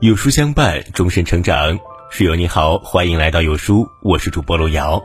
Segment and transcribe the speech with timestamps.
[0.00, 1.78] 有书相伴，终身成长。
[2.10, 5.02] 室友你好，欢迎来到有书，我是主播路遥。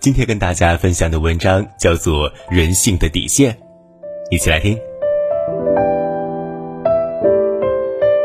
[0.00, 3.52] 今天跟大家分享的文章叫做《人性的底线》，
[4.30, 4.78] 一起来听。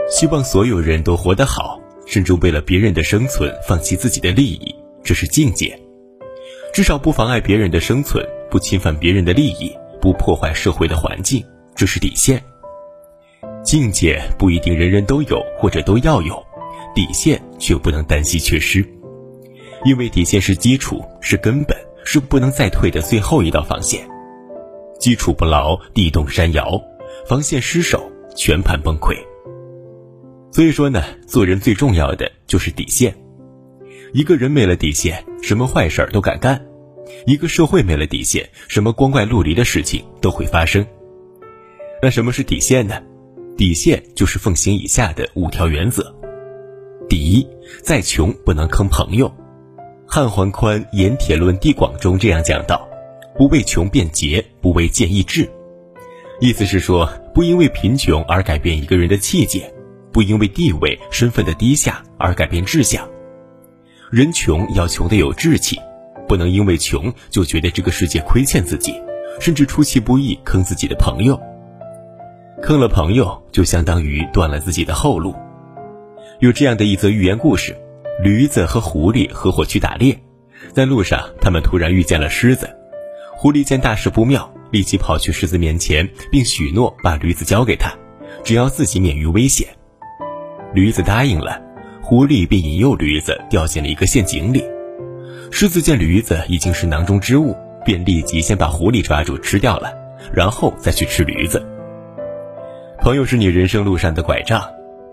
[0.10, 5.80] 希望所有人都活得好，甚至为了别人的生存放弃自己的利益，这是境界。
[6.74, 11.46] 至少不妨碍别人的生存，不侵犯别人的利益，不破坏社会的环境，
[11.76, 12.42] 这是底线。
[13.64, 16.42] 境界不一定人人都有或者都要有，
[16.96, 18.86] 底线却不能担心缺失，
[19.86, 24.08] 因为底线是基础，是根本，是不能再退的最后一道防线。
[25.00, 26.66] 基础不牢，地动山摇；
[27.28, 29.16] 防线失守，全盘崩溃。
[30.52, 33.16] 所以说呢，做人最重要的就是底线。
[34.14, 36.58] 一个人没了底线，什么坏事都敢干；
[37.26, 40.86] 一个社会没了底线，什么光怪陆离的事情都会发生。
[42.02, 43.02] 那什么是底线呢？
[43.58, 46.16] 底线就是奉行以下的五条原则：
[47.10, 47.48] 第一，
[47.84, 49.34] 再穷不能坑朋友。
[50.08, 52.88] 汉桓宽《盐铁论地广》中这样讲道
[53.38, 55.50] ：“不为穷变节，不为贱易志。”
[56.40, 59.72] 意思是说，不因为贫穷而改变一个人的气节。
[60.12, 63.08] 不因为地位身份的低下而改变志向，
[64.10, 65.78] 人穷要穷得有志气，
[66.30, 68.94] 不能因为穷就觉得这个世界亏欠自己，
[69.42, 71.38] 甚至出其不意坑自己的朋友。
[72.62, 75.34] 坑了朋友，就相当于断了自己的后路。
[76.40, 77.76] 有这样的一则寓言故事：
[78.24, 80.18] 驴子和狐狸合伙去打猎，
[80.72, 82.70] 在路上，他们突然遇见了狮子。
[83.36, 87.92] 狐狸见大事不妙，立即跑去狮子面前，并许诺把驴子交给他，
[88.44, 89.68] 只要自己免于危险。
[90.76, 91.60] 驴子答应了，
[92.04, 94.64] 狐狸便引诱驴子掉进了一个陷阱里。
[95.52, 99.92] 狮子见驴子已经是囊中之物，便立即先把狐狸抓住吃掉了，
[100.32, 101.66] 然后再去吃驴子。
[103.02, 104.62] 朋友是你人生路上的拐杖，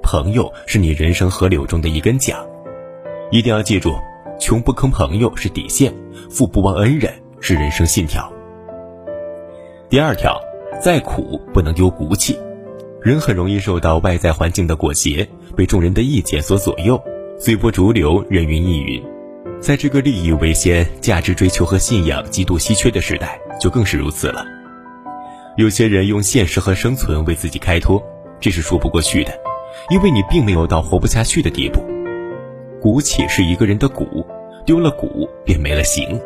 [0.03, 2.39] 朋友是你人生河流中的一根桨，
[3.31, 3.95] 一定要记住，
[4.39, 5.93] 穷不坑朋友是底线，
[6.31, 8.31] 富不忘恩人是人生信条。
[9.89, 10.41] 第二条，
[10.81, 12.39] 再苦不能丢骨气。
[13.03, 17.01] 人很容易受到外在环境的裹挟，被众人的意见所左右，
[17.39, 19.03] 随波逐流，人云亦云。
[19.61, 24.45] 在这个利益为先、价值追求和信仰极度稀缺的时代，就更是如此了。
[25.57, 28.03] 有些人用现实和生存为自己开脱，
[28.39, 29.33] 这是说不过去的，
[29.91, 31.83] 因为你并没有到活不下去的地步。
[32.81, 34.25] 骨气是一个人的骨，
[34.65, 36.21] 丢了骨便没了形。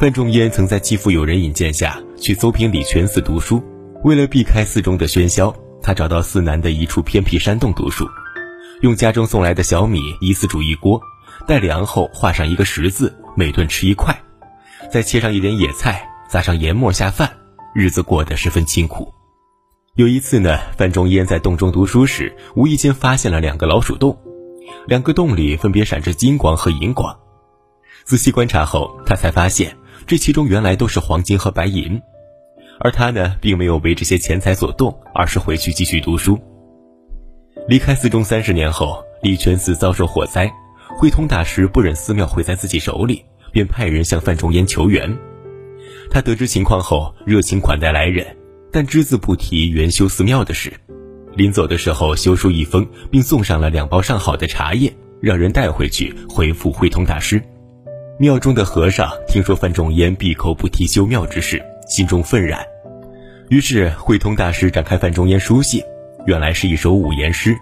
[0.00, 3.62] 范仲淹曾在继父友人引荐下去邹平礼泉寺读书。
[4.02, 8.04] 为了避开寺中的喧嚣，他找到寺南的一处偏僻山洞读书，
[8.80, 11.00] 用家中送来的小米一次煮一锅，
[11.46, 14.16] 待凉后画上一个十字，每顿吃一块，
[14.90, 17.30] 再切上一点野菜，撒上盐末下饭，
[17.74, 19.12] 日子过得十分清苦。
[19.94, 24.16] 有一次呢，范仲淹在洞中读书时，无意间发现了两个老鼠洞，
[24.86, 27.14] 两个洞里分别闪着金光和银光。
[28.04, 29.76] 仔细观察后，他才发现
[30.06, 32.00] 这其中原来都是黄金和白银。
[32.80, 36.40] 而他呢，并没有为这些钱财所动，而是回去继续读书。
[37.68, 40.52] 离开寺中三十年后，礼泉寺遭受火灾，
[41.02, 45.18] 慧通大师不忍寺庙毁在自己手里，便派人向范仲淹求援。
[46.08, 48.24] 他得知情况后，热情款待来人，
[48.70, 50.72] 但只字不提援修寺庙的事。
[51.34, 57.42] 临走的时候，修书一封，并送上了两包上好的茶叶，让人带回去回复慧通大师。
[58.20, 62.64] 庙中的和尚听说范仲淹闭口不提修庙之事，心中愤然。
[63.48, 65.82] 于是，慧通大师展开范仲淹书信，
[66.26, 67.56] 原来是一首五言诗：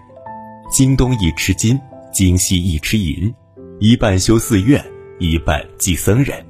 [0.71, 1.81] 京东一吃金，
[2.11, 3.33] 京西一吃银，
[3.79, 4.83] 一半修寺院，
[5.17, 6.45] 一半祭僧人。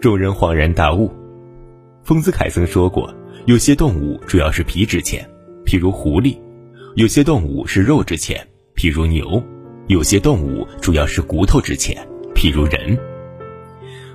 [0.00, 1.08] 众人恍然大悟。
[2.02, 3.14] 丰子恺曾说过，
[3.46, 5.24] 有些动物主要是皮值钱，
[5.64, 6.36] 譬如狐狸；
[6.96, 8.44] 有些动物是肉值钱，
[8.74, 9.40] 譬如牛；
[9.86, 11.96] 有些动物主要是骨头值钱，
[12.34, 12.98] 譬如人。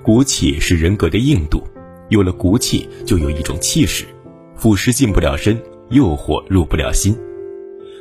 [0.04, 1.64] 骨气是人格的硬度。
[2.10, 4.06] 有了骨气，就有一种气势，
[4.56, 5.58] 腐蚀进不了身，
[5.90, 7.18] 诱惑入不了心。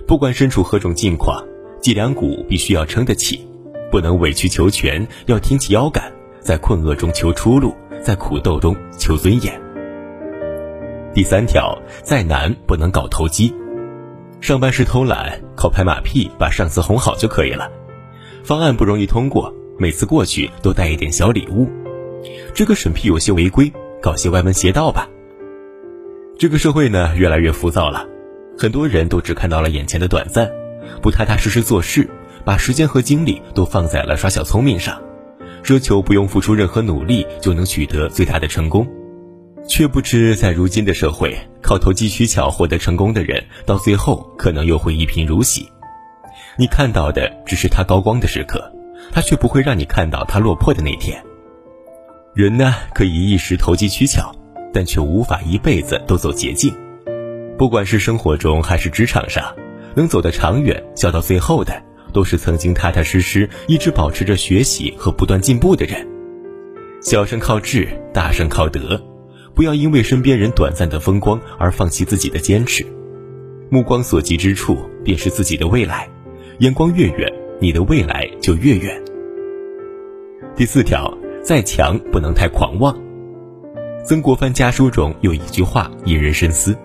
[0.06, 1.44] 不管身处何种境况，
[1.81, 3.46] 脊梁骨必须要撑得起，
[3.90, 9.61] 不能委曲求全，要挺起腰杆，在困厄中求出路，在苦斗中求尊严。
[11.14, 13.55] 第三条，再难不能搞投机。
[14.40, 17.70] 上班时偷懒，靠拍马屁把上司哄好就可以了。
[18.43, 21.69] 方案不容易通过，每次过去都带一点小礼物，
[22.55, 23.72] 这个审批有些违规。
[23.99, 25.08] 搞些歪门邪道吧。
[26.38, 28.06] 这个社会呢，越来越浮躁了，
[28.56, 30.49] 很多人都只看到了眼前的短暂，
[31.02, 32.08] 不踏踏实实做事，
[32.44, 35.00] 把时间和精力都放在了耍小聪明上，
[35.62, 38.86] 奢求不用付出任何努力就能取得最大的成功。
[39.68, 45.68] 却不知在如今的社会，靠投机取巧获得成功的人，到最后可能又会一贫如洗。
[46.56, 48.72] 你看到的只是他高光的时刻，
[49.10, 51.20] 他却不会让你看到他落魄的那天。
[52.32, 54.32] 人呢，可以一时投机取巧，
[54.72, 56.72] 但却无法一辈子都走捷径。
[57.58, 59.52] 不管是生活中还是职场上，
[59.96, 61.82] 能走得长远、笑到最后的，
[62.12, 66.06] 都是曾经踏踏实实、一直保持着学习和不断进步的人。
[67.00, 69.02] 小胜靠智，大胜靠德。
[69.54, 72.84] 不要因为身边人短暂的风光而放弃自己的坚持。
[73.70, 76.06] 目光所及之处，便是自己的未来。
[76.58, 79.02] 眼光越远，你的未来就越远。
[80.54, 81.10] 第四条，
[81.43, 82.94] 再强不能太狂妄。
[84.04, 86.76] 曾国藩家书中有一句话引人深思：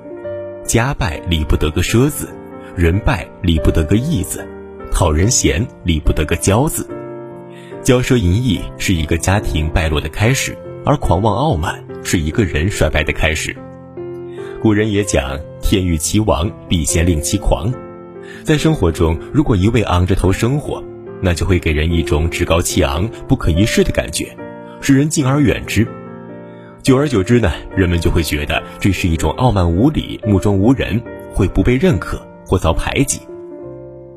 [0.64, 2.30] 家败离不得个奢字，
[2.76, 4.48] 人败理不得个义字，
[4.92, 6.88] 讨人嫌理不得个骄字。
[7.84, 13.56] 骄奢淫逸是一个家庭败落的开始，而狂妄傲慢是一个人衰败的开始。
[14.62, 17.74] 古人也讲：“天欲其亡，必先令其狂。”
[18.46, 20.82] 在生活中，如果一味昂着头生活，
[21.22, 24.36] 那就会给人一种趾高气昂、不可一世的感觉，
[24.80, 25.86] 使人敬而远之。
[26.82, 31.02] 久而久之呢，人们就会觉得这是一种傲慢无礼、目中无人，
[31.34, 33.22] 会不被认可或遭排挤。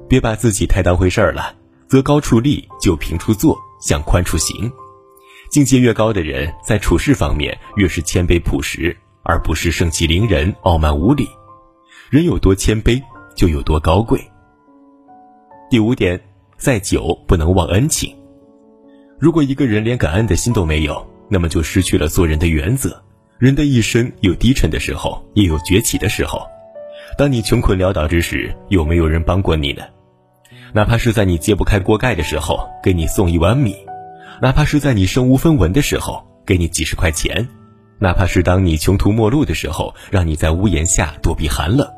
[0.08, 1.54] 别把自己太当回事儿了。
[1.86, 4.72] 择高处立，就平处坐，向宽处行。
[5.50, 11.28] 境界越高的人，在处事方面越是谦卑朴实，而不是盛气凌人、傲慢无礼。
[12.10, 13.00] 人有多谦卑，
[13.36, 14.20] 就有多高贵。
[15.70, 16.20] 第五点，
[16.56, 18.12] 再久不能忘恩情。
[19.20, 23.00] 如果一个人连感恩的心都没有，那么就失去了做人的原则。
[23.38, 26.44] 人的一生有低沉的时候，也有崛起的时候。
[27.17, 29.83] 当你穷困潦倒之时，有没有人帮过你呢？
[30.73, 33.77] 哪怕是在你揭不开锅盖的时候给你送一碗米，
[34.43, 37.49] 哪怕是在你身无分文的时候给你几十块钱，
[38.01, 41.89] 哪怕是当你穷途末路的时候让你在屋檐下躲避寒冷，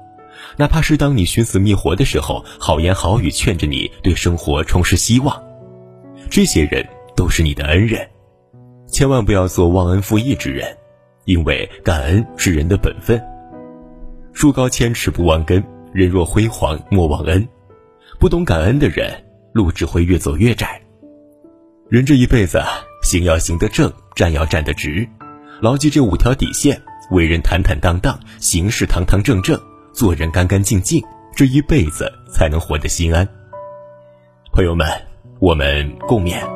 [0.58, 5.43] 哪怕是当你寻死觅活的时候好言好语劝着你对生活重拾希望，
[6.29, 6.87] 这些人
[7.17, 8.06] 都是你的恩人，
[8.87, 10.76] 千万不要做忘恩负义之人，
[11.25, 13.19] 因为感恩是人的本分。
[14.36, 17.48] 树高千尺不忘根，人若辉煌莫忘恩。
[18.20, 19.10] 不懂感恩的人，
[19.54, 20.78] 路只会越走越窄。
[21.88, 22.62] 人这一辈子，
[23.02, 25.08] 行要行得正，站要站得直，
[25.62, 26.78] 牢记这五条底线，
[27.12, 29.58] 为人坦坦荡荡，行事堂堂正正，
[29.94, 31.02] 做人干干净净，
[31.34, 33.26] 这一辈子才能活得心安。
[34.52, 34.86] 朋友们，
[35.40, 36.56] 我们共勉。